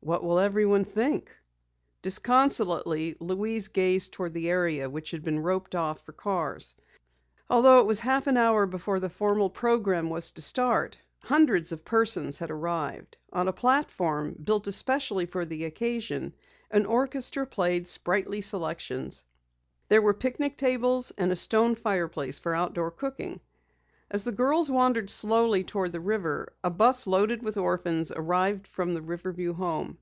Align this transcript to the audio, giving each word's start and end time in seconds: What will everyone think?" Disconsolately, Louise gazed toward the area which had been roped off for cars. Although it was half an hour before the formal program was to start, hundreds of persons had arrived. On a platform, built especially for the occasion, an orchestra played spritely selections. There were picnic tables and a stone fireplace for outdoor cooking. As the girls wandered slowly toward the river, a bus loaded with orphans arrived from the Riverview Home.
What 0.00 0.24
will 0.24 0.38
everyone 0.38 0.86
think?" 0.86 1.36
Disconsolately, 2.00 3.14
Louise 3.20 3.68
gazed 3.68 4.12
toward 4.14 4.32
the 4.32 4.48
area 4.48 4.88
which 4.88 5.10
had 5.10 5.22
been 5.22 5.40
roped 5.40 5.74
off 5.74 6.00
for 6.00 6.12
cars. 6.12 6.74
Although 7.50 7.80
it 7.80 7.86
was 7.86 8.00
half 8.00 8.26
an 8.26 8.38
hour 8.38 8.64
before 8.64 9.00
the 9.00 9.10
formal 9.10 9.50
program 9.50 10.08
was 10.08 10.30
to 10.30 10.40
start, 10.40 10.96
hundreds 11.18 11.72
of 11.72 11.84
persons 11.84 12.38
had 12.38 12.50
arrived. 12.50 13.18
On 13.34 13.48
a 13.48 13.52
platform, 13.52 14.36
built 14.42 14.66
especially 14.66 15.26
for 15.26 15.44
the 15.44 15.66
occasion, 15.66 16.32
an 16.70 16.86
orchestra 16.86 17.46
played 17.46 17.84
spritely 17.86 18.40
selections. 18.42 19.24
There 19.90 20.00
were 20.00 20.14
picnic 20.14 20.56
tables 20.56 21.12
and 21.18 21.32
a 21.32 21.36
stone 21.36 21.74
fireplace 21.74 22.38
for 22.38 22.54
outdoor 22.54 22.92
cooking. 22.92 23.40
As 24.10 24.24
the 24.24 24.32
girls 24.32 24.70
wandered 24.70 25.10
slowly 25.10 25.62
toward 25.64 25.92
the 25.92 26.00
river, 26.00 26.54
a 26.64 26.70
bus 26.70 27.06
loaded 27.06 27.42
with 27.42 27.58
orphans 27.58 28.10
arrived 28.10 28.66
from 28.66 28.94
the 28.94 29.02
Riverview 29.02 29.52
Home. 29.52 29.98